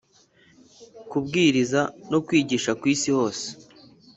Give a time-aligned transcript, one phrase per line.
[1.09, 3.47] Kubwiriza no kwigisha ku isi hose